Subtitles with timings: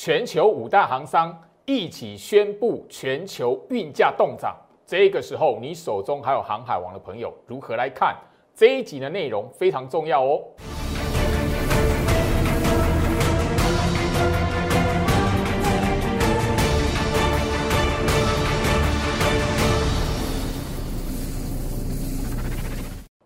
[0.00, 4.56] 全球五大航商一起宣布全球运价动涨。
[4.86, 8.16] 这个时候，你手中还有航海王的朋友，如何来看
[8.54, 10.40] 这一集的内容非常重要哦。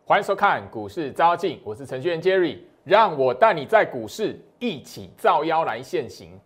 [0.06, 6.40] 欢迎收看股市招镜，我是程序员 Jerry，让我带你在股市一起造妖来现行。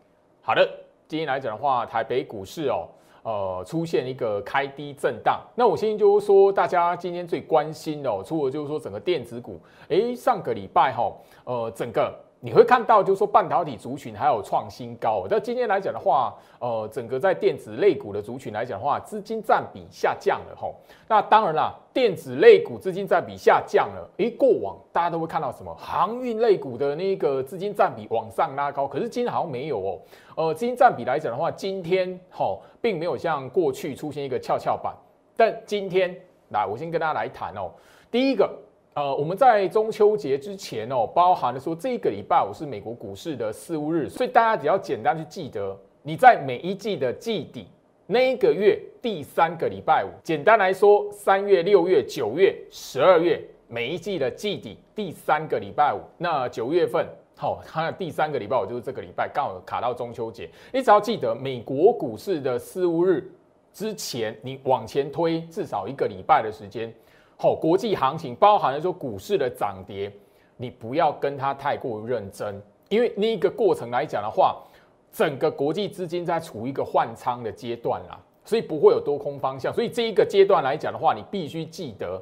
[0.47, 0.65] 好的，
[1.09, 2.87] 今天来讲的话，台北股市哦，
[3.25, 5.41] 呃，出现一个开低震荡。
[5.57, 12.15] 那我相信就是说，大家今天最关心的哦，除了就是说整个电子股，诶，上个礼拜哈，呃，整个。
[12.47, 15.27] 你会看到，就是说半导体族群还有创新高。
[15.29, 20.77] 那今天来讲的话，呃，整个在电子类股的族群来讲的话，资金占比下降了吼。
[21.09, 24.09] 那当然啦，电子类股资金占比下降了。
[24.19, 25.75] 诶，过往大家都会看到什么？
[25.75, 29.99] 航运类股的那个资金占比往上拉高，可是今天好像没有哦。
[30.37, 34.95] 呃，资金占比来讲的话，今天吼并没有像过去出现一个跷跷板。
[35.37, 36.17] 但今天
[36.51, 37.73] 来，我先跟大家来谈哦。
[38.09, 38.49] 第一个。
[38.97, 47.67] 呃，我们在中秋节之前哦，包含了说这个礼拜五是美国股市的四五日，所以大家只要简单去记得，你在每一季的季底
[48.07, 63.31] 那一个月第三个礼拜五，简单来说，三月、六月、九月、十二月每一季的季底第三个礼拜五，那九月份好，它的第三个礼拜五就是这个礼拜，刚好卡到中秋节，你只要记得美国股市的四五日
[63.75, 66.91] 之前，你往前推至少一个礼拜的时间。
[67.39, 70.11] 好，国际行情包含了说股市的涨跌，
[70.57, 72.59] 你不要跟它太过认真，
[72.89, 74.57] 因为那一个过程来讲的话，
[75.13, 79.71] 整个国际资金在处于一个换仓的阶段啦，所以不会有多空方向。
[79.71, 82.19] 所以这一个阶段来讲的话，你必须记得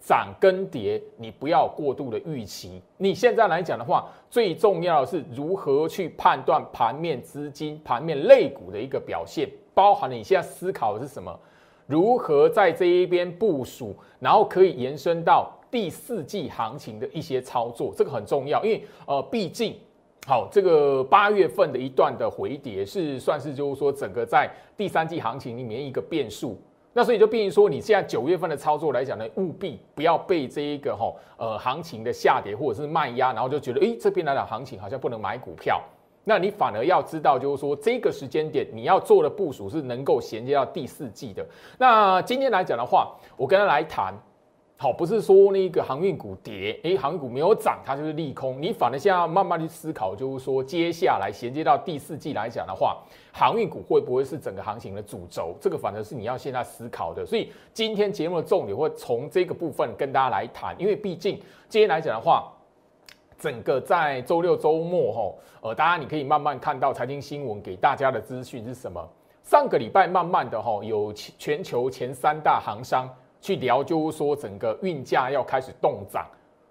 [0.00, 2.82] 涨跟跌，你不要过度的预期。
[2.96, 11.38] 你现在来讲的话，最重要的是如何去判断盘面资金、盘面类股的一个表现，包含了你现在思考的是什么。
[11.86, 19.76] 如何在这一边部署，然后可以延伸到第四季行情的一些操作，这个很重要，因为呃，毕竟
[20.26, 26.60] 好这个八月份的一段的回跌是算是就是说整个在第三季行情里面一个变数，
[26.92, 35.80] 那所以就变成说你现在九月份的操作来讲呢，务必不要被这一个哈呃行情的下跌或者是卖压，然后就觉得诶这边来讲行情好像不能买股票。
[36.28, 41.46] 那你反而要知道，就是说这个时间点你要做的部署是能够衔接到第四季的。
[41.78, 44.12] 那今天来讲的话，我跟他来谈，
[44.76, 48.60] 好，不是说那个航运股跌，诶，航运股没有涨，它就是利空。
[48.60, 52.96] 你反而现在要慢慢去思考，就是说接下来衔接到第四季来讲的话，
[53.32, 55.54] 航运股会不会是整个行情的主轴？
[55.60, 57.24] 这个反而是你要现在思考的。
[57.24, 62.52] 所以今天节目的重点会从这个部分跟大家来谈，因为毕竟今天来讲的话。
[63.38, 69.06] 整个在周六周末吼，呃，大家你可以慢慢看到财经新闻给大家的资讯是什么？
[69.42, 73.08] 上个礼拜慢慢的吼，有全球前三大行商
[73.40, 76.26] 去聊，就是说整个运价要开始动涨。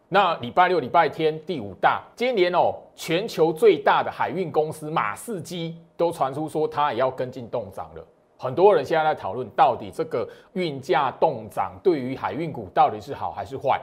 [0.09, 8.05] 那礼拜六、礼拜天第五大，今年哦，全球最大的海运公司马士基都传出说它也要跟进动涨了。
[8.37, 13.81] 很多人现在在讨论，到底这个运价动涨对于海运股到底是好还是坏？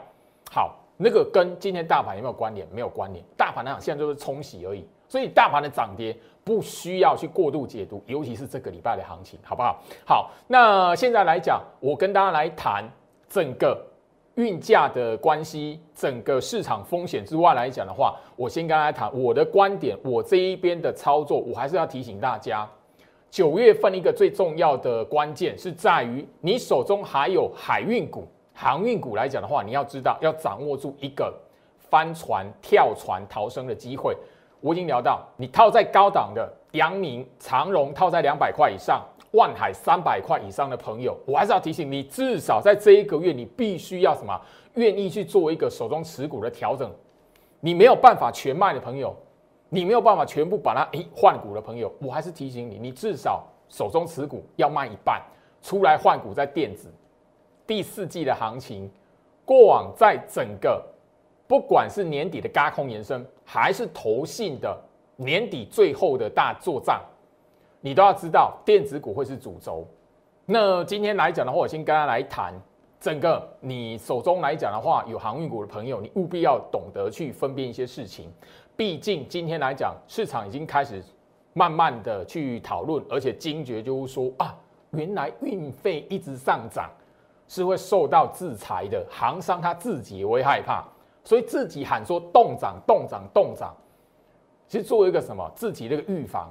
[0.51, 0.77] 好。
[1.03, 2.67] 那个跟今天大盘有没有关联？
[2.73, 3.25] 没有关联。
[3.37, 4.87] 大盘呢，现在就是冲洗而已。
[5.09, 9.83] 所以大盘的涨跌不需要去过度解读，尤其是这个礼拜的行情，好不好？
[10.07, 12.83] 好，那现在来讲，我跟大家来谈
[13.29, 13.79] 整个
[14.37, 19.99] 运价的关系，整个市场风险之外来讲的话，我先跟大家谈我的观点。
[20.03, 22.67] 我这一边的操作，我还是要提醒大家，
[23.31, 28.27] 九月份一个最重要的关键是在于你手中还有海运股。
[28.55, 31.35] 航运股来讲的话，你要知道要掌握住一个
[31.79, 34.17] 翻船、跳船逃生的机会。
[34.61, 39.03] 我已经聊到，你套在高档的阳明、长荣，套在两百块以上，
[39.33, 44.41] 万海三百块以上的朋友，我还是要提醒你，至少在这一个月，你必须要什么？
[44.75, 46.91] 愿意去做一个手中持股的调整。
[47.59, 49.15] 你没有办法全卖的朋友，
[49.69, 55.21] 你没有办法全部把它诶换股的朋友，我还是提醒你，你至少手中持股要卖一半，
[55.61, 56.89] 出来换股在电子。
[57.73, 58.87] 第四季的行情，
[59.47, 60.85] 过往在整个
[61.49, 64.79] 不管是年底的高空延伸，还是投信的
[65.17, 67.01] 年底最后的大作战，
[67.81, 69.89] 你都要知道电子股会是主轴。
[70.45, 72.53] 那今天来讲的话，我先跟大家来谈
[73.01, 78.31] 整个你手中来讲的话，有航运股的朋友，你务必要懂得去分辨一些事情。
[78.77, 81.03] 毕竟今天来讲，市场已经开始
[81.55, 84.55] 慢慢的去讨论，而且惊觉就是说啊，
[84.91, 86.91] 原来运费一直上涨。
[87.53, 90.83] 是会受到制裁的，行商他自己也会害怕，
[91.23, 93.77] 所以自己喊说动涨、动涨、动涨。
[94.67, 96.49] 其实作为一个什么自己那个预防，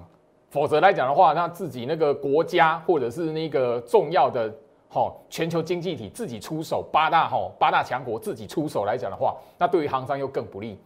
[0.51, 4.53] 否则来讲的话，那自己那个国家或者是那个重要的
[4.89, 10.77] 哈全球经济体自己出手，八大哈八大强国自己出手来讲的话，那对于行商又更不利。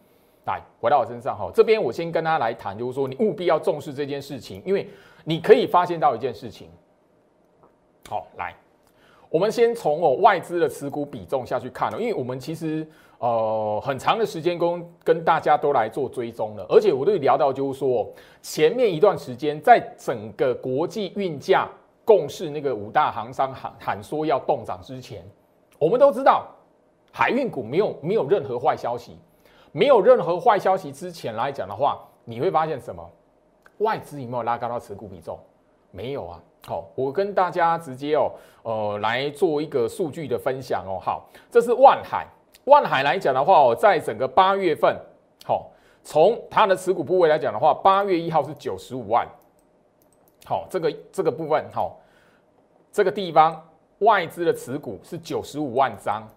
[0.46, 4.88] 来，回到我身上哈，这边我先跟他来谈，就是说你务必要重视这件事情，因为
[5.26, 6.70] 你可以发现到一件事情。
[8.08, 8.56] 好，来，
[9.36, 12.88] 我们先从哦外资的持股比重下去看了，因为我们其实。
[13.18, 18.08] 呃，很长的时间跟跟大家都来做追踪了，而且我都聊到，就是说
[18.42, 21.68] 前面一段时间，在整个国际运价
[22.04, 25.24] 共识那个五大行商喊喊说要动涨之前，
[25.80, 26.46] 我们都知道
[27.12, 29.18] 海运股没有没有任何坏消息，
[29.72, 33.10] 没有任何坏消息之前来讲的话，你会发现什么？
[33.78, 35.40] 外资有没有拉高到持股比重？
[35.90, 36.44] 没有啊。
[36.68, 38.32] 好，我跟大家直接哦，
[38.64, 41.00] 呃，来做一个数据的分享哦。
[41.00, 42.26] 好，这是万海。
[42.66, 45.00] 万海来讲的话哦，在整个八月份，
[45.46, 45.70] 好，
[46.04, 49.28] 从它的持股部位来讲的话，八月一号是九十五万，
[50.46, 52.00] 好，这个这个部分，好，
[52.92, 53.64] 这个地方
[54.00, 56.28] 外资的持股是九十五万张，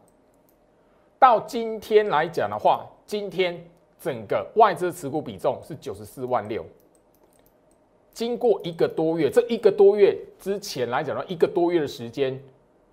[1.19, 3.59] 到今天来讲的话，今天
[3.99, 6.63] 整个外资持股比重是九十四万六，
[8.19, 12.37] 经过一个多月，这一个多月之前来讲的话，一个多月的时间。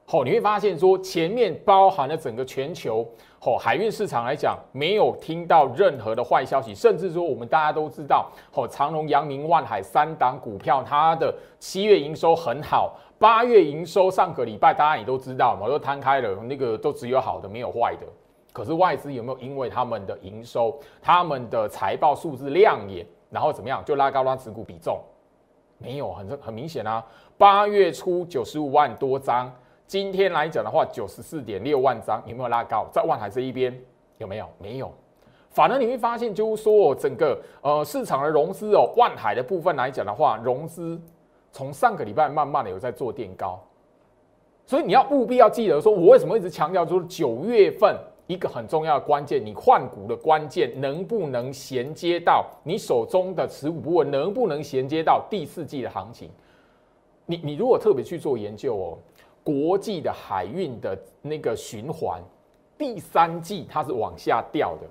[0.05, 3.03] 好，你会发现说前面包含了整个全球，
[3.41, 18.05] 哦，海运市场来讲，没有听到任何的坏消息，甚至说我们大家都知道，哦，长隆、阳明、万海三档股票，它的七月营收很好，八月营收上个礼拜大家也都知道嘛，都摊开了，那个都只有好的没有坏的。
[18.53, 24.99] 可是外资有没有因为他们的营收、他们的财报数字亮眼，然后怎么样就拉高了持股比重？
[25.77, 27.03] 没有，很很明显啊，
[27.37, 29.51] 八月初九十五万多张。
[29.87, 32.87] 今天来讲的话，九十四点六万张有没有拉高？
[32.91, 33.77] 在万海这一边
[34.17, 34.47] 有没有？
[34.57, 34.91] 没有。
[35.51, 40.99] 反而你会发现，就是说整个呃市场的融资哦，万海的部分来讲的话，融资
[41.51, 43.61] 从上个礼拜慢慢的有在做垫高。
[44.65, 47.95] 所以你要务必要记得，说我为什么一直强调，就是九月份
[48.27, 56.29] 一个很重要的关键，你换股的关键能不能衔接到你手中的持股部位，能不能衔接到第四季的行情？
[57.25, 58.97] 你你如果特别去做研究哦。
[59.43, 62.19] 国际的海运的那个循环，
[62.79, 64.87] 第三季它是往下掉的，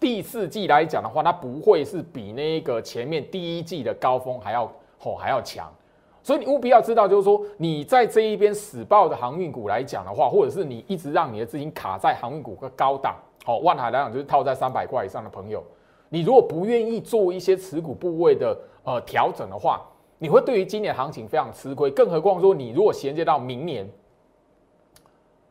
[0.00, 5.70] 第四季来讲的话，它不会是比那个前面第一季的高峰还要吼还要强，
[6.28, 13.16] 所以你务必要知道，就是说你在这一边死爆的航运股来讲的话，或者是你一直让你的资金卡在航运股个高档，
[13.46, 15.64] 好万海来讲就是套在三百块以上的朋友，
[16.10, 18.54] 你如果不愿意做一些持股部位的
[18.84, 19.80] 呃调整的话。
[20.20, 23.88] 你会对于今年行情非常吃亏，更何况说你如果衔接到明年，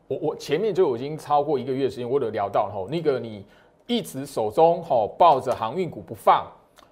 [0.06, 3.42] 我我前面就已经超过一个月时间，我有聊到吼，那个你
[3.86, 6.46] 一直手中吼抱着航运股不放，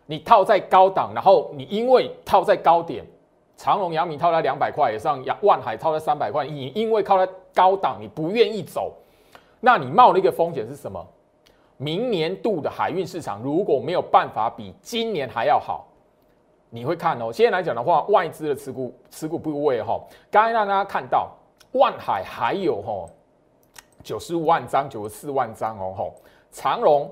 [0.07, 3.05] 你套在高档，然后你因为套在高点，
[3.57, 8.93] 长隆、阳明套在两百块以上，万海套在三百块，你因为靠在高档，你不愿意走，
[9.61, 11.05] 那你冒的一个风险是什么？
[11.79, 15.87] 明年度的海运市场如果没有办法比今年还要好。
[16.69, 19.99] 你会看哦，现在来讲的话，外资的持股持股部位哈，
[20.31, 21.31] 刚才让大家看到
[21.73, 23.07] 万海还有哈
[24.03, 26.15] 九十五万张、九十四万张哦吼，
[26.51, 27.11] 长荣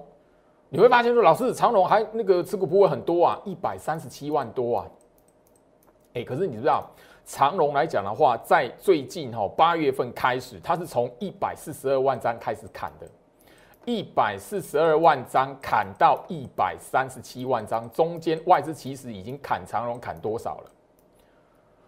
[0.68, 4.86] 你会发现说，老师长荣还那个持股部位很多啊，一百三十七万多啊，
[6.14, 6.88] 哎，可是你知道
[7.24, 13.06] 长荣来讲的话，在最近哈八月份开始，它是从一百四十二万张开始砍的。
[13.86, 20.70] 一百四十二万张砍到一百三十七万张，中间外资其实已经砍长荣砍多少了？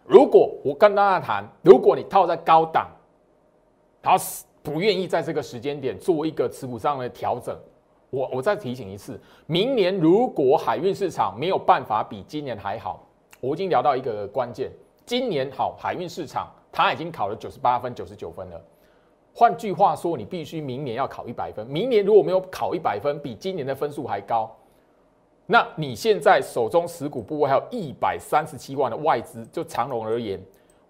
[0.04, 2.88] 如果我跟大家谈，如果你套在高档，
[4.02, 4.18] 他
[4.62, 7.56] 不愿意在这个时间点做一个持股上的调整，
[8.10, 13.06] 我我再提醒一次，明年如果海运市场没有办法比今年还好，
[13.40, 14.70] 我已经聊到一个关键，
[15.04, 18.60] 今年好海运市场它已经考了九十八分、九十九分了。
[19.34, 21.66] 换句话说，你必须明年要考一百分。
[21.66, 24.50] 明年如果没有考一百分，比今年的分数还高，
[25.44, 30.40] 那你现在手中持股部位还有一百三十七万的外资，就长隆而言，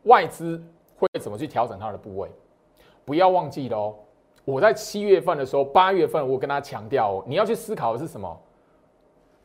[0.04, 0.62] 外资
[0.96, 2.30] 会怎么去调整它的部位？
[3.04, 3.94] 不要忘记了哦，
[4.44, 8.40] 我在七月份的时候，八月份我跟他强调，你要去思考的是什么？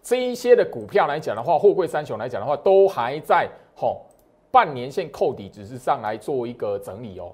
[0.01, 4.01] 这一些的股票来讲的话，货柜三雄来讲的话，都还在吼
[4.51, 7.31] 半年线扣底只是上来做一个整理哦。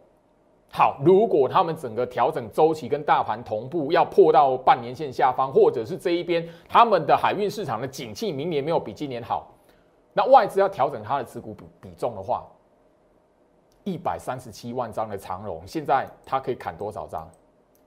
[0.69, 9.49] 好，如果他们整个调整周期跟大盘同步，要破到半年线下方，或者是这一边他们的海运市场的景气明年没有比今年好，
[10.11, 12.45] 那外资要调整它的持股比比重的话，
[13.85, 17.25] 一百三十七万张的长荣，现在它可以砍多少张？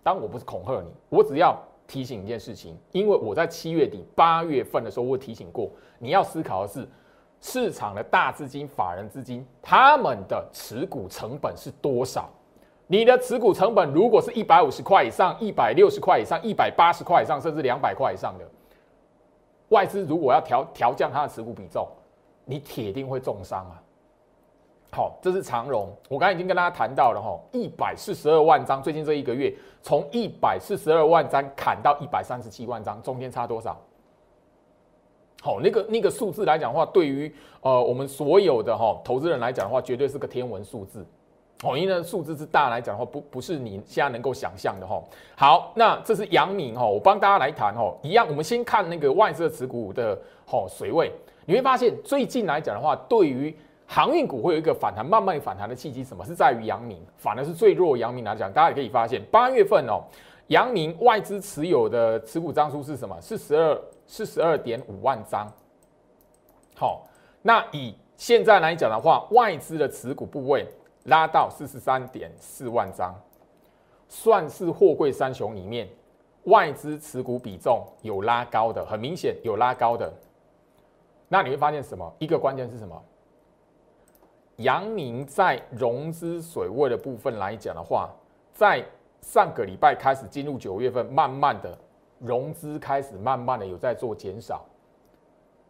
[0.03, 1.55] 当我不是恐吓你，我只要
[1.91, 5.69] 提醒一件事情，因为我在七月底、八月份的时候，我提醒过，
[5.99, 6.89] 你要思考的是，
[7.41, 12.31] 市场的大资金、法人资金，他们的持股成本是多少？
[12.87, 18.45] 你的持股成本如果是一百五十块以上、一百六十块以上、一百八十块以上，甚至两百块以上的
[19.71, 21.89] 外资，如果要调调降它的持股比重，
[22.45, 23.83] 你铁定会重伤啊！
[24.93, 33.81] 好，这是长荣，我刚才已经跟大家谈到了哈，一百四十二万张，最近这一个月从一百四十二万张砍到一百三十七万张，中间差多少？
[35.41, 41.07] 好，那个那个数字来讲的话，对于呃我们所有的哈投资人来讲的话，绝对是个天文数字。
[41.63, 45.01] 哦，因为数字之大来讲的话，不不是你现在能够想象的哈。
[45.37, 51.13] 好，那这是阳明哈，我帮大家来谈哈，一样，我们先看那个外资持股的哈水位，
[51.45, 53.55] 你会发现最近来讲的话，对于
[53.93, 60.05] 航运股会有一个反弹，慢慢反弹的契机，什么是在于阳明，反而是最弱阳明来讲，大家也可以发现，八月份哦，
[60.47, 63.21] 阳明外资持有的持股张数是什么？
[63.21, 63.77] 是十二。
[64.13, 65.47] 四十二点五万张，
[66.75, 67.07] 好，
[67.43, 70.67] 那以现在来讲的话，外资的持股部位
[71.05, 73.15] 拉到四十三点四万张，
[74.09, 75.89] 算是货柜三雄里面
[76.47, 80.13] 外资持股比重有拉高的，很明显有拉高的。
[81.29, 82.13] 那你会发现什么？
[82.19, 83.01] 一个关键是什么？
[84.61, 88.09] 阳明在融资水位的部分来讲的话，
[88.53, 88.83] 在
[89.21, 91.77] 上个礼拜开始进入九月份，慢慢的。
[92.23, 94.63] 融资开始慢慢的有在做减少，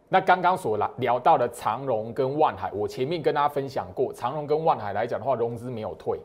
[0.09, 6.19] 那刚刚所聊聊到的长荣跟万海，我前面跟大家分享过，长荣跟万海来讲的话，融资没有退，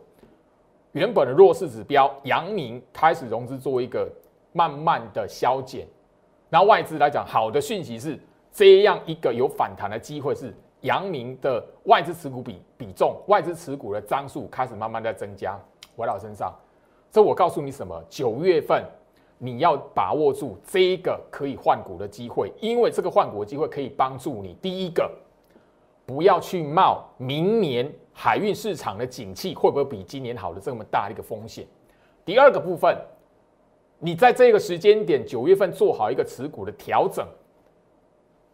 [0.94, 4.12] 原本的弱势指标阳明开始融资做一个
[4.52, 5.86] 慢慢的消减，
[6.50, 8.20] 那外资来讲，好的讯息是
[8.52, 10.52] 这样一个有反弹的机会是
[10.86, 15.60] 阳明的外资持股比比重，外资持股的张数开始慢慢在增加，
[15.96, 16.54] 回到身上，
[17.12, 18.04] 这我告诉你什么？
[18.10, 18.84] 九月份。
[19.38, 24.56] 你要把握住这一个可以换股的机会，因为这个换股的机会可以帮助你。
[24.62, 25.12] 第一个，
[26.06, 31.68] 不要去冒明年海运市场的景气会不会比今年好的这么大的一个风险。
[32.24, 32.98] 第二个部分，
[34.00, 37.28] 你在这个时间点九月份做好一个持股的调整，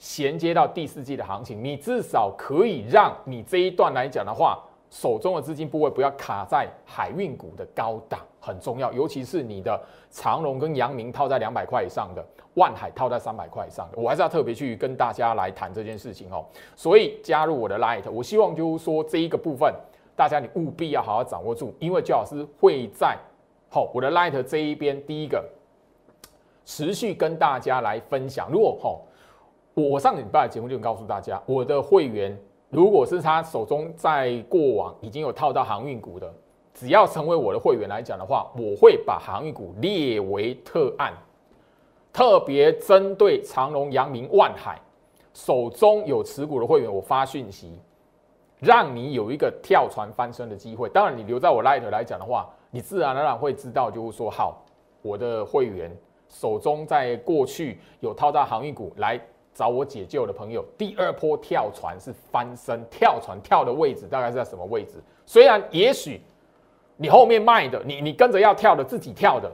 [0.02, 4.60] 衔接到第四季的行情，你至少可以让你这一段来讲的话。
[4.90, 8.92] 手中的资金部位不要卡在海运股的高档，很重要。
[8.92, 12.22] 尤其是你的长荣跟阳明套在两百块以上的，
[12.56, 16.46] 万海套在三百块以上的，我还是要特别去跟大家来谈这件事情哦。
[16.76, 19.74] 所以加入我的 Light，我希望就是说这一个部分，
[20.14, 23.18] 大家你务必要好好掌握住，因为焦老师会在
[23.70, 25.42] 好我的 Light 这一边，第一个
[26.66, 28.50] 持续跟大家来分享。
[28.52, 29.00] 如果哈，
[29.74, 32.38] 我上礼拜的节目就告诉大家，我的会员。
[32.70, 36.34] 如果是他手中在过往已经有套到航运股的，
[36.74, 41.12] 只要成为我的会员来讲的话，我会把航运股列为特案，
[42.14, 44.80] 特别针对长隆、阳明、万海
[45.34, 47.78] 手中有持股的会员，我发讯息，
[48.60, 50.88] 让你有一个跳船翻身的机会。
[50.88, 54.64] 当然，你留在我 Light 来讲的话，你自然而然会知道，就是说，好，
[55.02, 55.94] 我的会员
[56.30, 59.20] 手中在过去有套到航运股来。
[59.54, 64.96] 找我解救的朋友，第二波跳船是翻身，跳船跳的位置大概是在什么位置？
[65.26, 66.22] 虽然也许
[66.98, 69.52] 你后面卖的，你你跟着要跳的自己跳的，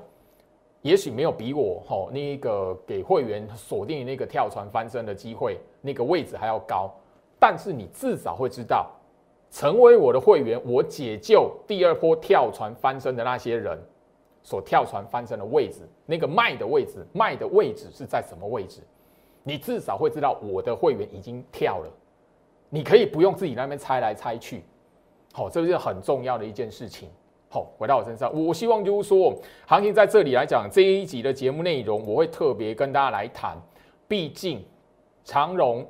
[0.81, 6.93] 也许没有比我吼那个给会员锁定那个跳船翻身的机会那个位置还要高，
[7.39, 8.91] 但是你至少会知道，
[9.49, 13.77] 成为我的会员，我解救第二波跳船翻身的那些人
[14.43, 18.81] 所跳船翻身的位置，那个卖的位置，卖的位置是在什么位置？
[19.47, 21.89] 你至少会知道我的会员已经跳了，
[22.69, 24.61] 你可以不用自己那边猜来猜去，
[25.31, 27.07] 好，这是很重要的一件事情。
[27.47, 29.33] 好，回到我身上，我希望就是说，
[29.65, 33.57] 行情在这里来讲，这一集的节目内容，我会特别跟大家来谈。
[34.05, 34.61] 毕竟
[35.23, 35.87] 长荣，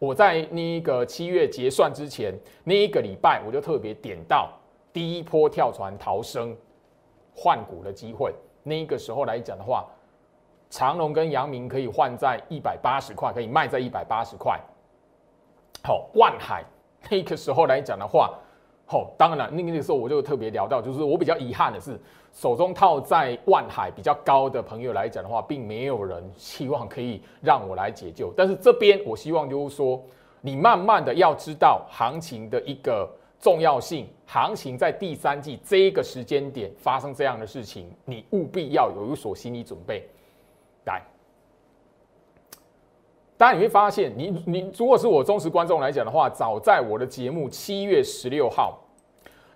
[0.00, 4.50] 我在那个七月结算之前那一个礼拜，我就特别点到
[4.92, 6.56] 第一波跳船逃生
[7.36, 8.34] 换股的机会。
[8.64, 9.86] 那一个时候来讲的话。
[10.70, 14.58] 长隆跟阳明可以换在一百八十块，可以卖在一百八十块。
[15.82, 16.64] 好，万海
[17.10, 18.38] 那个时候来讲的话，
[18.86, 21.98] 好，当然了那个时候我就特别聊到，就是我比较遗憾的是，
[22.32, 28.32] 手中套在万海比较高的朋友来讲的话，并没有人希望可以让我来解救。
[28.36, 30.00] 但是这边我希望就是说，
[30.40, 33.10] 你慢慢的要知道行情的一个
[33.40, 40.08] 重要性，行情在第三季这一个时间点发生这样的事情，你务必要有一所心理准备。
[40.86, 41.02] 来，
[43.40, 48.78] 当然你会发现，你你如果是我忠实观众来讲的话，早在我的节目七月十六号，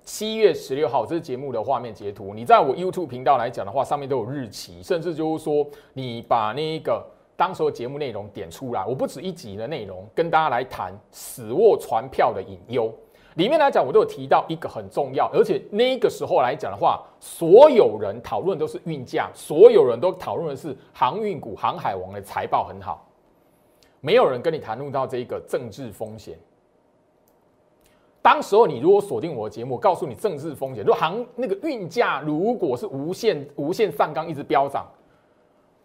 [0.02, 7.04] 七月十六号这是节目的画面截图，你在我 YouTube 频道来讲的话，上面都有日期，甚至就是说，你把那个
[7.36, 12.90] 当时候节目内容点出来，我不止一集的内容跟大家来谈死握船票的隐忧。
[13.34, 23.06] 里面来讲，我都有提到一个很重要，而且那个时候来讲的话，所有人讨论都是运价，所有人都讨论的是航运股、航海王的财报很好，
[24.04, 26.38] 没有人跟你谈论到这一个政治风险。
[28.20, 34.86] 当时候你如果锁定我的节目，告诉你政治风险，如果航那个运价如果是无限无限上纲，一直飙涨。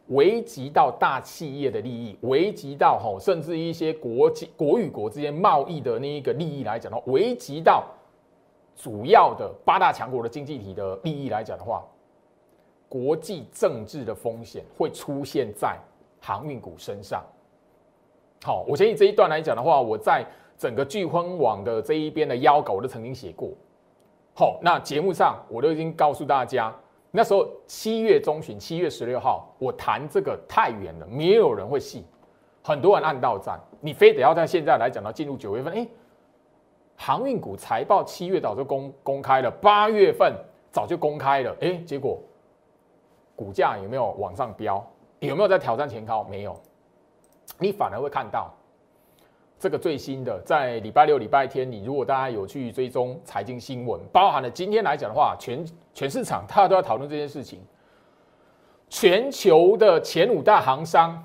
[0.07, 7.85] 危及到大企业的利益，危及到吼，甚至一些国际国与国之间贸易的那一个利益来讲的话，危及到
[8.75, 11.85] 主要的八大强国的经济体的利益来讲的话，
[12.89, 15.77] 国际政治的风险会出现在
[16.19, 17.23] 航运股身上。
[18.43, 20.25] 好，我相信这一段来讲的话，我在
[20.57, 23.49] 整个聚亨网的这一边的邀稿，我都曾经写过。
[24.33, 26.73] 好，那节目上我都已经告诉大家。
[27.11, 32.03] 那时候七月中旬，七月十六号，我谈这个太远了，没有人会信，
[32.63, 35.87] 很多人按到站，你非得要在现在来讲到进入九月份，哎，
[36.95, 40.33] 航运股财报七月早就公公开了，八月份
[40.71, 42.17] 早就公开了，哎，结果
[43.35, 44.85] 股价有没有往上飙？
[45.19, 46.23] 有没有在挑战前高？
[46.25, 46.55] 没有，
[47.57, 48.53] 你反而会看到。
[49.61, 57.59] 这个最新的，在礼拜六、礼拜天，你如果大家有去追踪财经新闻，包含了今天来讲的话，全全市场大家都在讨论这件事情。
[58.87, 61.21] 全球的前五大行商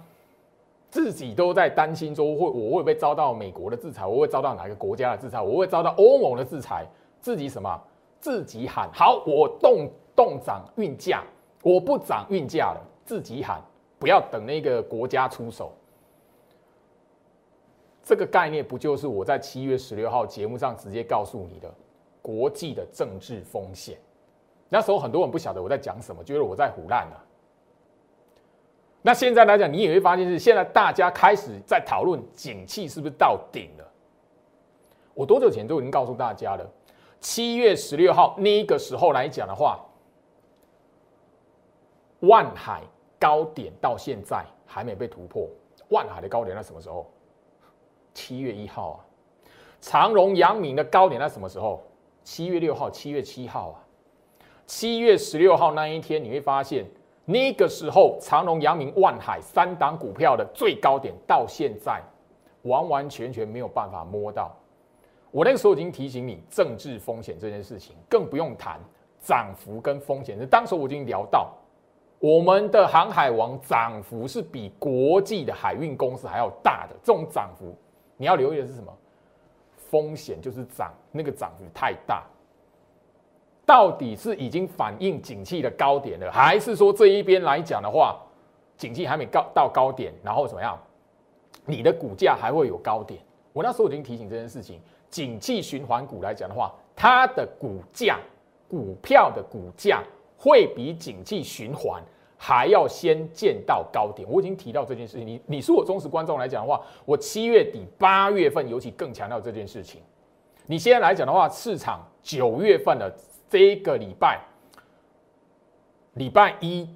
[0.91, 4.05] 自己都在担心说，会我会不会遭到美国的制裁？
[4.05, 5.41] 我会遭到哪个国家的制裁？
[5.41, 6.85] 我会遭到欧盟的制裁？
[7.21, 7.81] 自己什么？
[8.19, 11.23] 自己喊好，我动动涨运价，
[11.63, 13.63] 我不涨运价了，自己喊，
[13.97, 15.73] 不要等那个国家出手。
[18.05, 21.73] 这个概念不就是我在七月十六号节目上直接告诉你的
[22.21, 23.99] 国际的政治风险？
[24.69, 27.25] 那时候很多人不晓得我在讲什么，觉得我在胡乱了。
[29.01, 33.91] 那现在来讲，你也会发现是现在大家开始在讨论景气是不是到顶了。
[35.15, 36.71] 我多久前都已经告诉大家了，
[37.21, 39.83] 七月十六号那个时候来讲的话，
[42.21, 42.83] 万海
[43.19, 45.49] 高点到现在还没被突破。
[45.89, 47.11] 万海的高点在什么时候？
[48.15, 48.99] 七月一号啊，
[49.81, 51.83] 长荣、阳明的高点在什么时候？
[52.23, 53.77] 七月六号、七月七号啊。
[54.67, 56.87] 七月十六号那一天，你会发现
[57.27, 62.01] 那个时候长荣、阳明、万海三档股票的最高点，到现在
[62.63, 64.51] 完完全全没有办法摸到。
[65.31, 68.81] 我那个时候已经提醒你政治风险这件事情，更不用谈
[69.21, 70.39] 涨幅跟风险。
[70.49, 71.53] 当时我已经聊到，
[72.19, 77.77] 我们的航海王涨幅是比国际的海运公司还要大的这种涨幅。
[78.17, 78.93] 你要留意的是什么？
[79.91, 82.25] 风险就是涨，那个涨幅太大。
[83.67, 88.21] 到底是已经反映景气的高点了，还是说这一边来讲的话，
[88.77, 90.79] 景气还没高到高点，然后怎么样？
[91.65, 93.21] 你的股价还会有高点？
[93.53, 98.19] 我那时候已经提醒这件事情，景气循环股来讲的话，它的股价、
[98.69, 100.03] 股票的股价
[100.37, 102.03] 会比景气循环。
[102.47, 105.27] 还要先见到高点，我已经提到这件事情。
[105.27, 110.03] 你你是我忠实观众来讲的话，我七月底八月份尤其更强调这件事情。
[110.67, 113.11] 你现在来讲的话，市场九月份的
[113.49, 114.43] 这个礼拜，
[116.17, 116.87] 礼拜一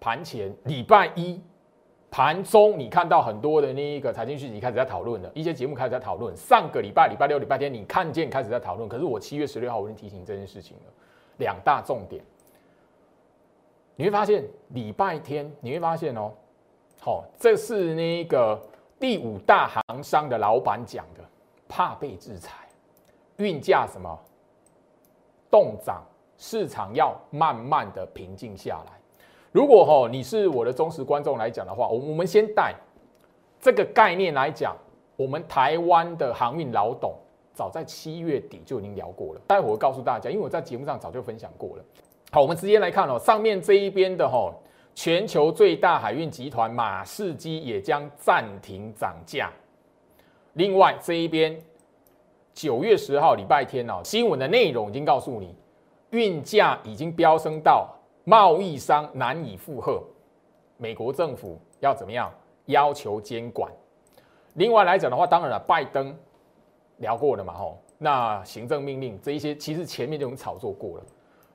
[0.00, 1.38] 盘前，礼拜一
[2.10, 6.34] 盘中，你看到很多的那一个财经讯息开始在讨论了，一些节目开始在讨论。
[6.34, 10.92] 上个礼拜礼拜六、礼拜天，你看见开始在讨论，可是我七月十六号我已经提醒这件事情了，
[11.36, 12.24] 两大重点。
[13.96, 16.32] 你会发现礼拜天，你会发现哦，
[17.00, 18.60] 好，这是那个
[18.98, 21.22] 第五大行商的老板讲的，
[21.68, 22.66] 怕被制裁，
[23.36, 24.18] 运价什么
[25.50, 26.02] 动涨，
[26.36, 28.92] 市场要慢慢的平静下来。
[29.52, 32.74] 如果哈你是我的忠实观众来讲的话，我我们先带
[33.60, 34.76] 这个概念来讲，
[35.14, 37.14] 我们台湾的航运老董
[37.54, 41.84] 早在七月底就已经聊过了，待会我告诉大家，因为我在节目上早就分享过了。
[42.34, 44.52] 好，我们直接来看哦，上面这一边的哈，
[44.92, 49.52] 全球最大海运集团马士基也将暂停涨价。
[50.54, 51.56] 另外这一边，
[52.52, 55.54] 九月十号礼拜天哦，新闻的内容已经告诉你，
[56.10, 57.88] 运价已经飙升到
[58.24, 60.02] 贸易商难以负荷，
[60.76, 62.28] 美国政府要怎么样
[62.64, 63.70] 要求监管？
[64.54, 66.12] 另外来讲的话，当然了，拜登
[66.96, 71.04] 聊过了嘛，吼，那行政命令这一些，其实前面就已经炒作过了。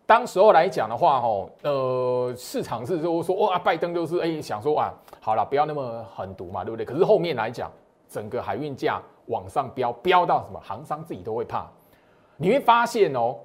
[0.09, 4.91] 当时候来讲的话，吼，呃，市场是就说，哇，拜登就是哎，想说啊，
[5.21, 6.83] 好了，不要那么狠毒嘛，对不对？
[6.83, 7.71] 可是后面来讲，
[8.07, 11.67] 整个海运价往上飙，飙到什么，行商自己都会怕。
[12.37, 13.35] 你会发现哦，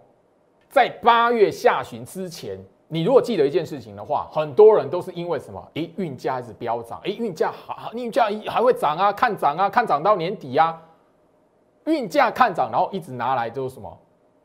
[0.71, 5.63] 在八月下旬之前，你如果记得一件事情的话，很多人都是因为什么？
[5.75, 10.81] 诶，运价一直飙涨，诶，运价好，运价还会涨啊，看涨啊，看涨到年底啊，
[11.85, 13.99] 运价看涨，然后一直拿来就是什么？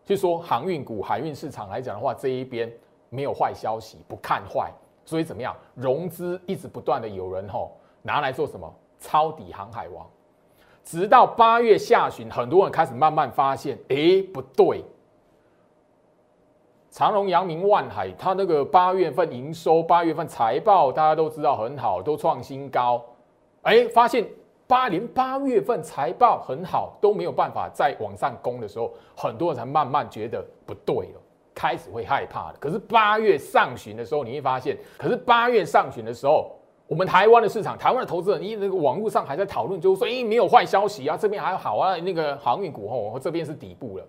[0.09, 2.67] 就说航运股、海运市场来讲的话，这一边
[3.09, 4.71] 没有坏消息，不看坏，
[5.05, 5.55] 所以怎么样？
[5.75, 8.73] 融资一直不断的有人吼拿来做什么？
[8.99, 10.03] 抄底航海王，
[10.83, 14.83] 直到八月下旬，很多人开始慢慢发现，诶，不对。
[16.89, 23.05] 长隆、阳明、万海，它那个八月份营收、八月份财报，大家都知道很好，都创新高。
[23.61, 24.27] 哎，发现
[24.69, 31.19] 八连八月份财报很好，都没有办法再往上攻的时候，很多人才慢慢觉得不对了，
[31.55, 32.55] 开始会害怕了。
[32.59, 36.51] 可是八月上旬的时候，你会发现，可是八月上旬的时候，
[36.85, 44.05] 我们台湾的市场，台湾的投资人，你那个网络上还在讨论，就是说，哎，没有坏消息啊，这边还好啊，那个航运股吼，这边是底部了。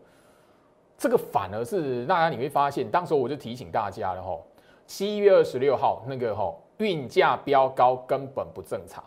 [0.98, 4.44] 这个反而是大家你会发现，当时我就提醒大家了吼，
[4.86, 9.02] 七月二十六号那个吼运价飙高根本不正常。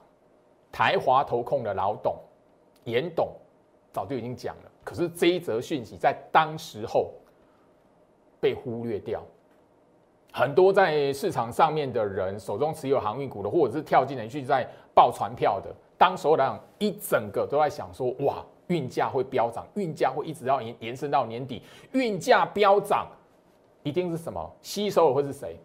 [0.74, 2.18] 台华投控的老董
[2.84, 3.30] 严董
[3.94, 7.14] 早就已经讲了，可是这一则讯息在当时候
[8.42, 9.24] 被忽略掉。
[10.34, 18.44] 很多在市场上面的人手中持有航运股的，或者是跳进来去在报船票的，当时候来讲一整个都在想说哇。
[18.68, 21.62] 运价会飙涨，运价会一直要延延伸到年底。
[21.92, 23.06] 运价飙涨，
[23.84, 25.60] 一定是什么吸收的会是谁？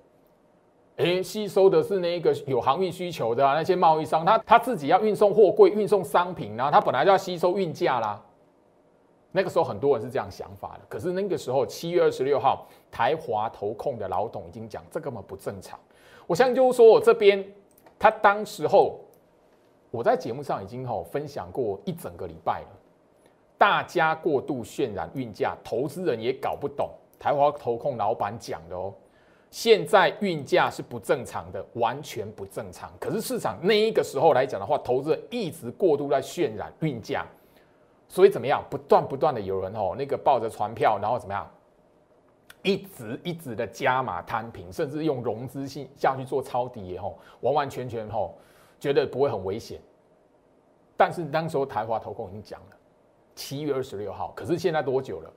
[0.99, 8.21] 诶，吸收的是那个有航运需求的啊，那些贸易商，他他自己要运送货柜、运送商品啊，他本来就要吸收运价啦。
[9.31, 15.79] 那个时候很多人是这样想法的，可是那个时候七月二十六号，台华投控的老董已经讲，这根本不正常。
[16.27, 17.47] 我相信就是说我这边，
[17.97, 18.99] 他当时候
[19.93, 22.69] 我在节目上已经吼分享过一整个礼拜了。
[23.57, 26.91] 大家过度渲染运价，投资人也搞不懂。
[27.21, 28.93] 台华投控老板讲的哦，
[29.51, 32.93] 现在运价是不正常的，完全不正常。
[33.01, 37.27] 可是市场那一个时候来讲的话，投资人一直过度在渲染运价，
[38.09, 38.63] 所以怎么样？
[38.69, 41.51] 不断不断的有人哦，那个抱着船票，然后怎么样？
[42.63, 48.37] 一直一直的加码摊平，甚至用融资性下去做抄底也吼，完完全全吼
[48.79, 49.81] 觉得不会很危险。
[50.97, 52.77] 但是当时候台华投控已经讲了。
[53.35, 55.33] 七月二十六号，可是现在多久了？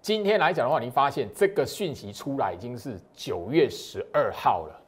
[0.00, 4.80] 今天来讲的话，你发现这个讯息出来已经是九月十二号了。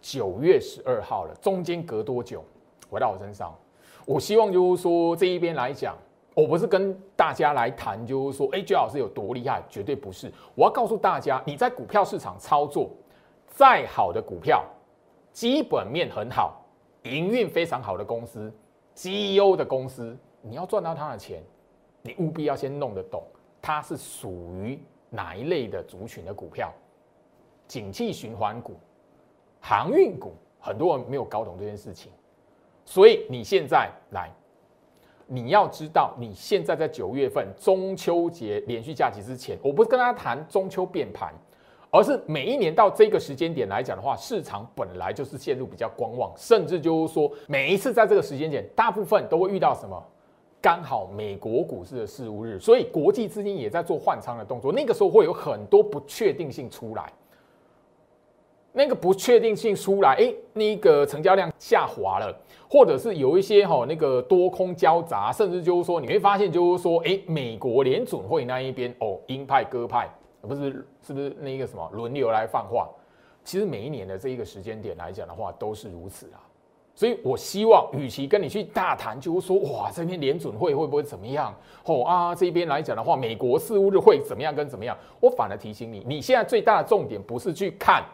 [0.00, 2.44] 九月十二号了，中间隔多久？
[2.90, 3.56] 回到我身上，
[4.04, 5.96] 我希望就是说这一边来讲，
[6.34, 9.62] 我不是跟大家来谈，就是说，哎，周老师有多厉害？
[9.68, 10.30] 绝对不是。
[10.54, 12.90] 我要告诉大家，你在股票市场操作，
[13.46, 14.64] 再好的股票，
[15.32, 16.60] 基本面很好，
[17.04, 18.52] 营运非常好的公司
[18.94, 20.18] ，CEO 的公司。
[20.42, 21.40] 你要赚到他的钱，
[22.02, 23.22] 你务必要先弄得懂，
[23.62, 26.72] 它是属于哪一类的族群的股票，
[27.68, 28.74] 景气循环股、
[29.60, 32.10] 航运股，很多人没有搞懂这件事情，
[32.84, 34.28] 所以你现在来，
[35.28, 41.32] 你要知道，你现在在九月份中秋节连续假期之前，我不是跟大家谈中秋变盘，
[41.90, 50.04] 而是每一年到这个时间点来讲的话，市场本来就是陷入比较观望，甚至就是说，每一次在这个时间点，大部分都会遇到什么？
[50.62, 54.72] 刚好美国股市的事务日，所以国际资金也在做换仓的动作。
[54.72, 57.12] 那个时候会有很多不确定性出来，
[58.72, 62.32] 那个不确定性出来，哎，那个成交量下滑了，
[62.70, 70.08] 或者是有一些哈那个多空交杂，甚至就是说你会发现就是说，哎，美国联准会那一边哦，鹰派鸽派，
[70.42, 72.88] 不是是不是那个什么轮流来放话？
[73.42, 76.38] 其实每一年的这一个时间点来讲的话，都是如此啊。
[76.94, 81.54] 所以我希望，与其跟你去大谈，就是说，哇，这边联准会会不会怎么样？
[81.84, 84.96] 哦啊，这边来讲的话，美国事务日会怎么样跟怎么样？
[85.18, 88.04] 我反而提醒你，你现在最大的重点不是去看，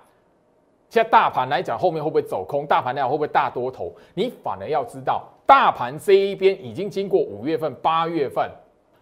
[0.89, 3.93] 现在大盘来讲后面会不会走空，大盘来讲会不会大多头？
[4.15, 8.49] 你反而要知道，大盘这一边已经经过五月份、八月份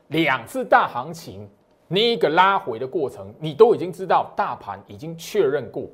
[0.08, 1.46] 两次大行情
[1.86, 5.84] 那一个拉回的过程，你都已经知道，大盘已经确认过。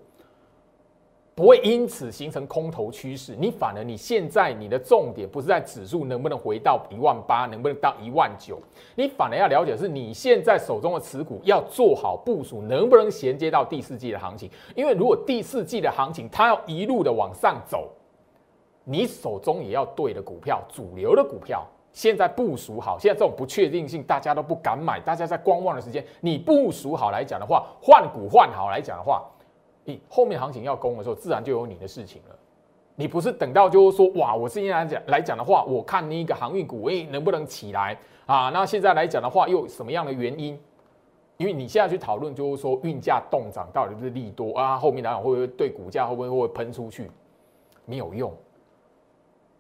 [1.35, 8.61] 不会因此形成空头趋势，你反而你现在你的重点不是在指数能不能回到一万八，能不能到一万九，
[8.95, 14.51] 你反而要了解是你现在手中的持股要做好部署，能不能衔接到第四季的行情？
[14.77, 17.89] 因为如果第四季的行情它要一路的往上走，
[18.85, 29.27] 你手中也要对的股票，主流的股票现在部署好，现在这种不确定性大家都不敢买，大家在观望的时间，你部署好来讲的话，换股换好来讲的话。
[29.85, 32.37] 你后面行情要攻的时候，自然就有你的事情了。
[32.95, 38.51] 你不是等到就是说，哇，我现在来讲来讲的话，我看那个航运股，哎，能不能起来啊？
[38.51, 40.61] 那现在来讲的话，又什么样的原因？
[41.39, 47.11] 因为你现在去讨论，就是说运价动涨到底是利多啊，后面来讲会不会对股价会不会会喷出去？
[47.87, 48.33] 没有用，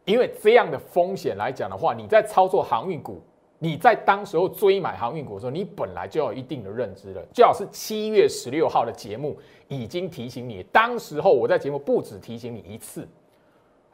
[0.05, 3.21] 因为这样的风险来讲的话，你在操作航运股，
[3.63, 7.23] 你在当时候追买航运股的时候，你本来就有一定的认知了。
[7.33, 13.07] 最好是七月十六号的节目已经提醒你，当时候我在节目不止提醒你一次，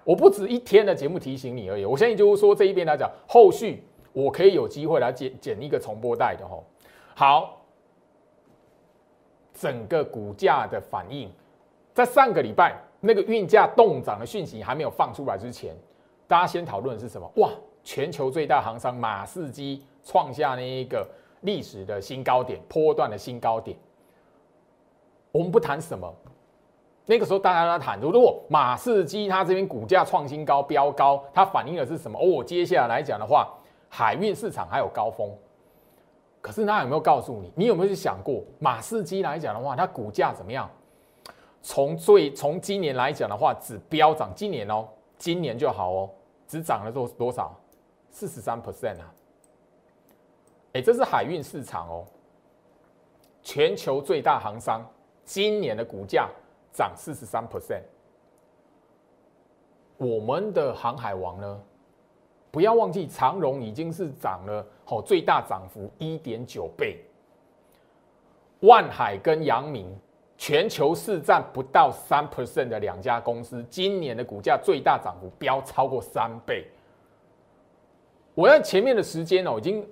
[0.04, 1.84] 我不止一天的节目提醒你而已。
[1.84, 6.64] 我相信就是说这一边来讲，后续我可以有机会来剪剪一个重播带的吼。
[7.14, 7.54] 好。
[9.60, 11.28] 整个股价的反应，
[11.92, 15.76] 在上个礼拜那个运价动涨的讯息还没有放出来之前，
[16.28, 17.28] 大家先讨论的是什么？
[17.38, 17.50] 哇，
[17.88, 21.08] 全球最大航商马士基创下那一个
[21.40, 23.74] 历史的新高点，波段的新高点。
[25.32, 26.14] 我们不谈什么，
[27.06, 32.18] 那个时候大家都在谈，如果马士基它这边股价创新高、飙高，它反映的是什么？
[32.20, 33.48] 哦，接下来来讲的话，
[33.88, 35.34] 海运市场还有高峰。
[36.42, 37.50] 可是那有没有告诉你？
[37.56, 40.68] 你有没有去想过，马士基来讲的话，它股价怎么样？
[41.62, 46.10] 从最从今年来讲的话，只飙涨，今年哦，今年就好哦，
[46.46, 47.58] 只涨了多多少？
[48.10, 49.14] 四十三 percent 啊！
[50.74, 52.06] 哎，这是海运市场哦，
[53.42, 54.84] 全球最大航商
[55.24, 56.28] 今年的股价
[56.72, 57.82] 涨四十三 percent。
[59.96, 61.60] 我们的航海王呢？
[62.50, 66.98] 不要忘记，长荣已经是涨了，哦，最大涨幅一点九倍。
[68.60, 69.94] 万海跟阳明，
[70.36, 76.66] 全球市占不到三 percent 的两家公司，今年的股价最大涨幅飙超过三倍。
[78.38, 79.84] 我在前面的时间哦，已经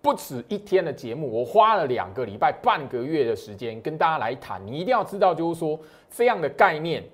[0.00, 4.66] 不止一天的节目，我花了两个礼拜、半个月的时间跟大家来谈。
[4.66, 7.04] 你一定要知道，就是说这样的概念，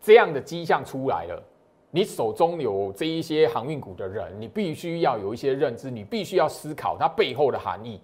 [0.00, 1.42] 这样的迹象出来了。
[1.90, 8.00] 你手中有这一些航运股的人，你必须要有一些认知，你必须要思考它背后的含义。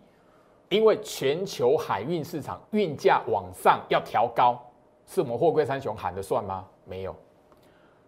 [0.68, 4.62] 因为全球海运市场运价往上要调高，
[5.07, 6.66] 是我们货柜三雄喊的算吗？
[6.85, 7.16] 没有。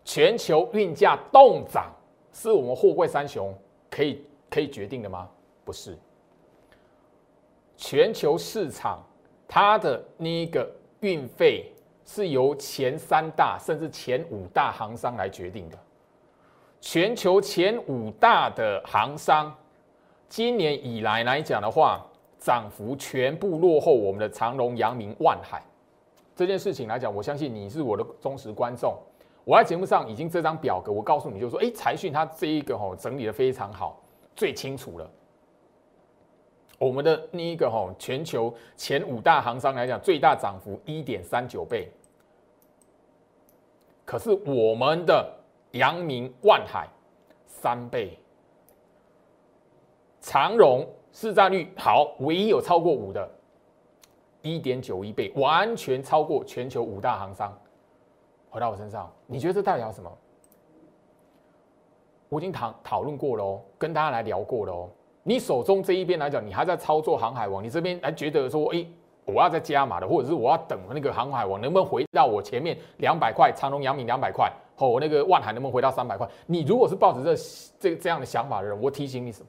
[0.04, 1.90] 全球运价动涨，
[2.30, 3.50] 是我们货柜三雄
[3.90, 5.28] 可以可以决定的吗？
[5.64, 5.98] 不是。
[7.76, 9.02] 全球市场
[9.48, 11.72] 它的那个运费。
[12.02, 15.78] 是由前三大甚至前五大行商来决定的。
[16.80, 19.54] 全球前五大的行商，
[20.28, 22.04] 今年以来来讲的话，
[22.36, 25.62] 涨幅全部落后我们的长隆、阳明、万海。
[26.34, 28.98] 这件事情来讲，我相信你是我的忠实观众。
[29.44, 34.00] 我在节目上已经这张表格，我告诉你就说，哎，财讯它这一个吼整理的非常好，
[34.36, 35.10] 最清楚了。
[36.78, 41.90] 我们的那一个吼全球前五大行商来讲，最大涨幅一点三九倍。
[44.04, 45.32] 可是我们的
[45.72, 46.88] 阳明、万海
[47.46, 48.18] 三倍，
[50.20, 53.30] 长荣市占率好，唯一有超过五的，
[54.42, 57.56] 一点九一倍，完全超过全球五大行商。
[58.50, 60.10] 回到我身上，你觉得这代表什么？
[62.28, 64.88] 我已经讨讨论过了哦，跟大家来聊过了哦。
[65.22, 68.84] 你手中这一边来讲，你还在操作航海王，你这边还觉得说，哎。
[69.26, 76.28] 我要再加码的，或者是我要等那个航海王能不能回到我前面两百块，长隆、阳明两百块，哦，那个万海能不能回到三百块？
[76.46, 77.40] 你如果是抱着这
[77.78, 79.46] 这这样的想法的人，我提醒你什么？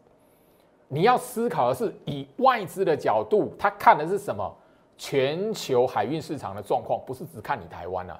[0.87, 4.55] 你要思考的是以外资的角度，他看的是什么？
[4.97, 8.19] 全球海运市场的状况，不是只看你台湾啊。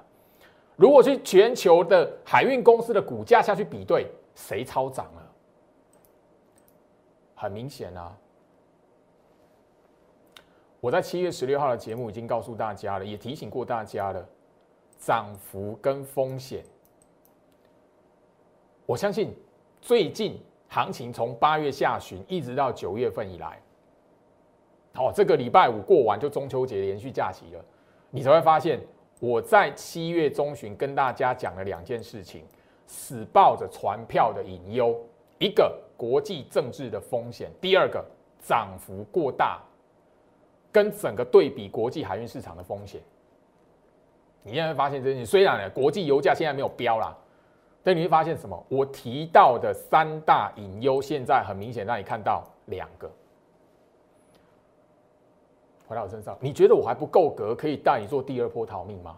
[0.76, 5.32] 如果去全球的海运公司的股价下去比对，谁超涨了？
[7.34, 8.16] 很明显啊。
[10.80, 14.28] 我在七月十六号的节目已经告诉大家了，也提醒过大家了，
[14.98, 16.64] 涨幅跟风险。
[18.84, 19.32] 我相信
[19.80, 23.62] 最近行情从八月下旬一直到九月份以来，
[24.92, 27.64] 好，这个礼拜五过完就中秋节连续假期了，
[28.10, 28.80] 你才会发现
[29.22, 32.44] 我在七月中旬跟大家讲了两件事情，
[32.88, 35.00] 死抱着船票的隐忧，
[35.38, 38.04] 一个国际政治的风险，第二个
[38.40, 39.62] 涨幅过大。
[40.72, 43.00] 跟整个对比国际海运市场的风险，
[44.42, 45.26] 你现在发现这件事。
[45.26, 47.16] 虽然呢，国际油价现在没有飙啦，
[47.84, 48.66] 但你会发现什么？
[48.68, 53.08] 我提到的三大隐忧，现在很明显让你看到两个。
[55.86, 59.16] 回到我身上，你觉得我还不够格，可以带你做第二波逃命吗？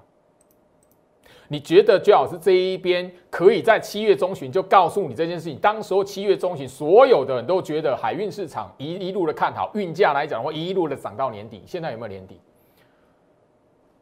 [1.49, 5.59] 你觉得最好是这一边可以在七月中旬就告诉你这件事情。
[5.59, 11.63] 当时候七月中旬，所有的人都觉得海运市场一一路的看好，运价来讲的话，一路的涨到年底。
[11.67, 12.41] 现在有没有年底？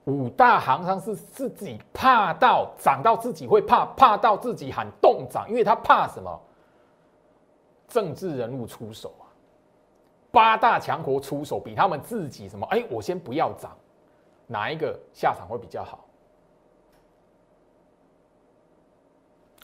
[0.05, 6.41] 五大行商是自己怕到涨到自己会怕，怕到自己喊动涨，因为他怕什么？
[7.89, 9.13] 政治人物出手！
[10.33, 12.67] 八大强国出手，比他们自己什么？
[12.71, 13.77] 哎，我先不要涨，
[14.49, 16.05] 哪一个下场会比较好？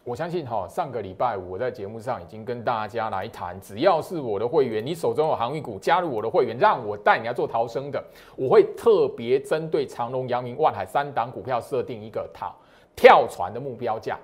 [0.04, 8.02] 我相信哈，上个礼拜五我在节目上已经跟大家来谈，只要是我的会员，你手中有航运股，加入我的会员，让我带你来做逃生的，
[8.36, 12.54] 我会特别针对长隆、阳明、万海三档股票设定一个套
[12.94, 14.18] 跳船的目标价。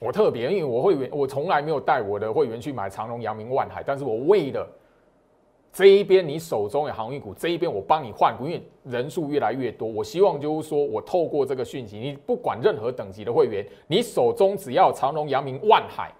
[0.00, 4.66] 我特别，因为我会员，我从来没有带我的会员去买长隆、阳明、万海，但是我为了。
[5.72, 16.10] 这一边你手中有航运股，这一边我帮你换股，因为人数越来越多，我希望就是说我透过这个讯息，你不管任何等级的会员，你手中只要长隆、阳明、万海，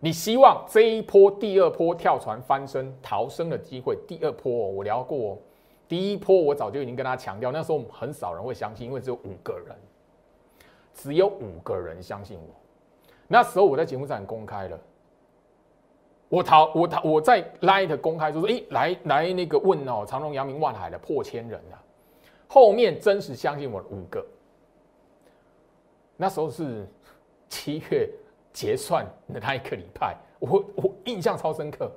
[0.00, 5.38] 你希望这一波第二波跳船翻身逃生的机会，第二波我聊过哦，
[5.86, 9.76] 第一波我早就已经跟他强调，那时候很少人会相信，因为只有五个人，
[10.94, 12.54] 只有五个人相信我，
[13.28, 14.80] 那时候我在节目上公开了。
[16.30, 21.80] 我逃我逃我在 Light 公开说说，哎，来来那个问哦，长隆、阳明、万海的破千人啊，
[22.46, 24.22] 后面真实相信我五个，
[26.18, 26.86] 那时候是
[27.48, 28.10] 七月
[28.52, 31.90] 结算的那一个礼拜，我我印象超深刻。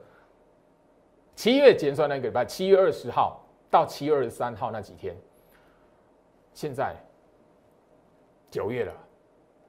[1.36, 5.13] 七月结算那个礼拜，七月二十号到七月二十三号那几天，
[6.54, 6.96] 现在
[8.50, 8.94] 九月了，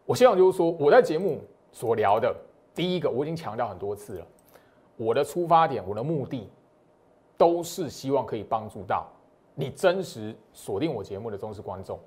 [0.04, 1.40] 我希望就是说我在节目
[1.72, 2.34] 所聊的，
[2.74, 4.26] 第一个我已经强调很多次了。
[4.96, 6.48] 我的出发点，我的目的，
[7.36, 9.08] 都是希望可以帮助到
[9.54, 11.98] 你真实锁定我节目的忠实观众。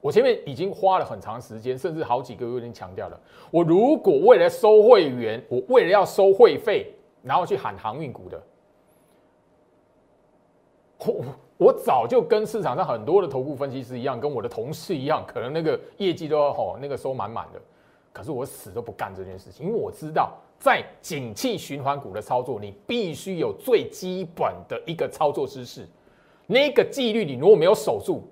[0.00, 8.42] 我前面已经花了很长时间，甚至好几个月已经强调了，我如果为了收会员，我为了要收会费，然后去喊航运股的，
[11.04, 11.24] 我
[11.58, 17.60] 我早就跟市场上很多的投顾分析师一样，跟我的同事一样，可能那个业绩都要吼那个收满满的，
[18.12, 20.36] 可是我死都不干这件事情，因为我知道。
[20.62, 25.88] 在景气循环股的操作，你必须有最基本的一个操作知识，
[26.46, 28.24] 那个纪律你如果没有守住，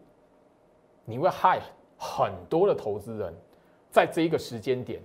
[1.07, 1.59] 你会害
[1.97, 3.35] 很多的投资人，
[3.91, 5.01] 在这一个时间点，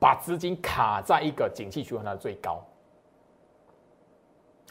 [0.00, 2.60] 把资金卡在一个景气循环的最高。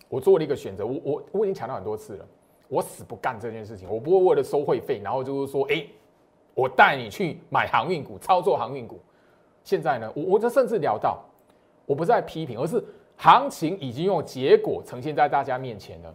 [0.10, 2.28] 我做了一个选择，我我我已经强调很多次了，
[2.68, 5.88] 我死不干这件事情，我不会为了收会费，然后就是说，哎，
[6.56, 9.00] 我带你去买航运股，操作航运股。
[9.64, 11.24] 现在呢，我我这甚至聊到，
[11.86, 12.84] 我不是在批评，而是
[13.16, 16.14] 行情已经用结果呈现在大家面前了。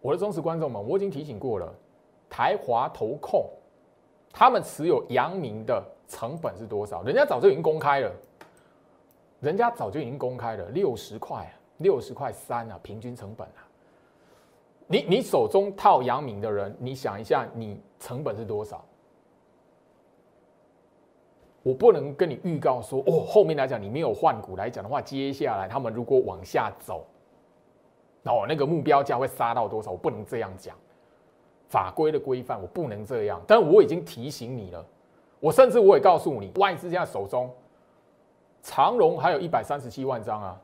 [0.00, 1.72] 我的忠实观众们，我已经提醒过了，
[2.28, 3.48] 台华投控
[4.32, 7.02] 他们持有阳明的成本是多少？
[7.02, 8.12] 人家早就已经公开了，
[9.40, 13.62] 人家早就已经公开了，六十块，六十块三啊，平均成本啊。
[14.88, 18.84] 你你手中套阳明的人，你想一下，你成本是多少？
[21.62, 27.06] 我不能跟你预告说，哦，后面来讲你没有换股来讲的话，接下来他们如果往下走，
[28.24, 29.92] 哦，那个目标价会杀到多少？
[29.92, 30.76] 我不能这样讲，
[31.68, 33.40] 法规的规范我不能这样。
[33.46, 34.84] 但我已经提醒你了，
[35.38, 37.48] 我甚至我也告诉你，外资现在手中
[38.60, 40.60] 长荣还有一百三十七万张啊，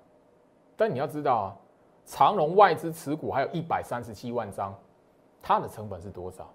[0.76, 1.56] 但你要知道啊，
[2.04, 4.74] 长荣外资持股还有一百三十七万张，
[5.40, 6.52] 它的成本是多少？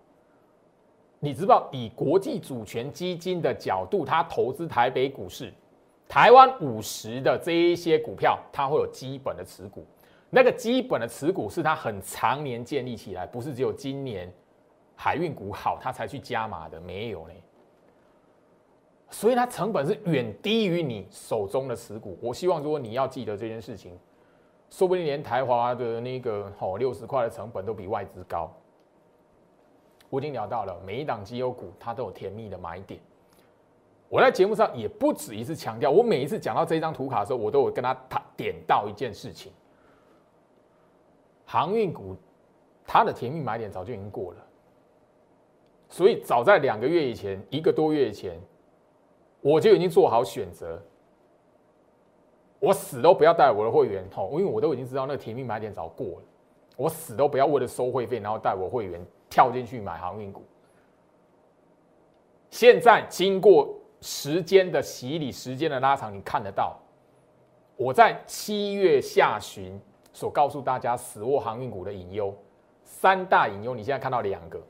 [1.24, 5.54] 你知道，以国际主权基金的角度，它投资台北股市、
[6.06, 9.86] 台湾五十的这一些股票，它会有基本的持股。
[10.30, 14.30] 那个基本的持股是它很常年建立起来，不是只有今年
[14.98, 17.34] 海运股好，它才去加码的，没有呢。
[19.10, 22.18] 所以它成本是远低于你手中的持股。
[22.22, 23.98] 我希望，如果你要记得这件事情，
[24.70, 28.54] 说不定连台华的那个好六十块的成本都比外资高。
[30.14, 33.00] 我已经聊到了每一档绩优股，它都有甜蜜的买点。
[34.08, 39.52] 我在节目上也不止一次强调，我每一次讲到这张图卡的时候，我都有跟他谈点到一件事情：
[41.48, 42.16] 航运股
[42.86, 44.38] 它的甜蜜买点早就已经过了。
[45.90, 48.40] 所以早在两个月以前，一个多月以前，
[49.42, 50.80] 我就已经做好选择，
[52.60, 56.24] 我死都不要带我的会员吼，因为我都已经知道那个甜蜜买点早过了，
[56.78, 59.04] 我死都不要为了收会费，然后带我会员。
[59.34, 60.44] 跳进去买航运股，
[62.52, 63.68] 现在经过
[64.00, 66.78] 时间的洗礼，时间的拉长，你看得到，
[67.76, 69.82] 我在七月下旬
[70.14, 72.32] 所告诉大家死握航运股的隐忧，
[72.84, 74.62] 三大隐忧，你现在看到两个。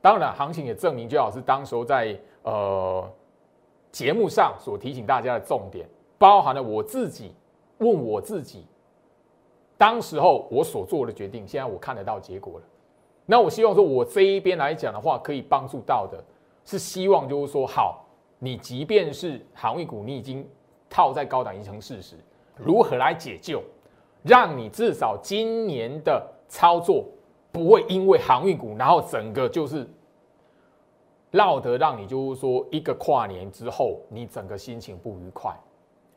[0.00, 3.12] 当然，行情也证明，最好是当时候在呃
[3.92, 5.86] 节目上所提醒大家的重点，
[6.16, 7.34] 包含了我自己
[7.76, 8.64] 问我自己。
[9.78, 12.64] 当时候我所做的决定，现在我看得到结果了。
[13.26, 16.22] 那我希望说，我这一边来讲的话，可以帮助到的，
[16.64, 18.04] 是希望就是说，好，
[18.38, 20.48] 你即便是航运股，你已经
[20.88, 22.16] 套在高档已经成事实，
[22.56, 23.60] 如何来解救，
[24.22, 27.04] 让你至少今年的操作
[27.50, 29.84] 不会因为航运股，然后整个就是
[31.32, 35.52] 绕得让你就是说一个跨年之后，你整个心情不愉快，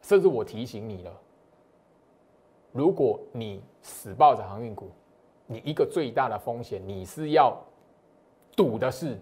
[0.04, 1.12] 甚至我提醒你了，
[2.72, 4.92] 如果你死抱着航运股，
[5.48, 7.58] 你一个最大的风险，你是要
[8.56, 9.20] 赌的是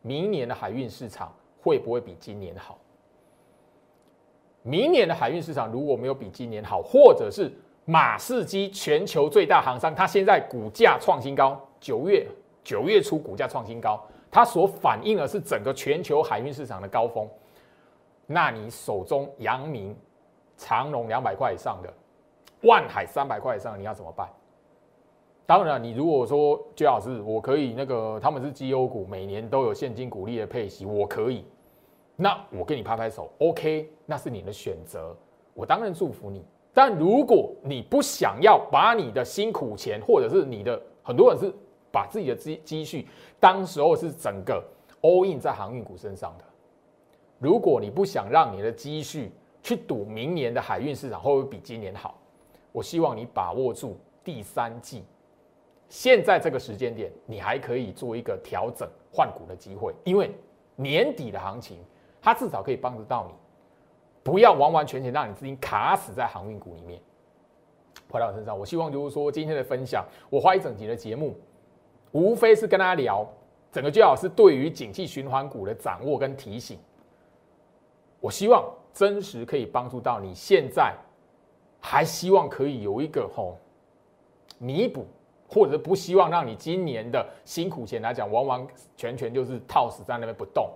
[0.00, 1.32] 明年的海运市场。
[1.64, 2.76] 会不会比今年好？
[4.62, 7.48] 明年的海运市场如果没有比今年好，或者是
[7.84, 12.26] 马士基全球最大航商，它现在股价创新高，九月
[12.64, 17.28] 九月初股价创新高，它所反映的是整个全球海运市场的高峰。
[18.26, 19.96] 那你手中阳明、
[20.56, 21.94] 长隆两百块以上的，
[22.62, 24.28] 万海三百块以上，你要怎么办？
[25.44, 31.44] 当然，你如果说姜老师，我可以那个他们是绩优股，每年都有现金股利的配息，我可以。
[32.14, 35.14] 那我给你拍拍手，OK，那是你的选择，
[35.54, 36.44] 我当然祝福你。
[36.72, 41.52] 但如果你不想要把你的辛苦钱，或者是你的很多人是
[41.90, 43.06] 把自己的积积蓄，
[43.40, 44.64] 当时候是整个
[45.02, 46.44] all in 在航运股身上的。
[47.38, 49.32] 如果你不想让你的积蓄
[49.62, 52.16] 去赌明年的海运市场会不会比今年好，
[52.72, 55.04] 我希望你把握住第三季，
[55.88, 60.34] 现在这个时间点，你还可以做一个调整换股的机会，因为
[60.74, 61.78] 年底的行情。
[62.24, 63.34] 它至少可以帮得到你，
[64.22, 67.00] 不要完完全全让你资金卡死在航运股里面。
[68.08, 71.36] 回到我身上，我希望就是说今天的分享，我花一整集的节目，
[72.12, 73.28] 无非是跟大家聊
[73.72, 76.78] 整个最好是对于景气循环股的掌握跟提醒。
[78.20, 80.94] 我希望真实可以帮助到你现在，
[81.82, 83.58] 还希望可以有一个吼
[84.58, 85.04] 弥补，
[85.48, 88.66] 或者是不希望让你今年的辛苦钱来讲，完完
[88.96, 90.70] 全全就是套死在那边不动。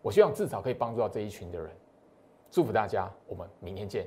[0.00, 1.68] 我希望至少可以帮助到这一群的人，
[2.50, 4.06] 祝福大家，我们明天见。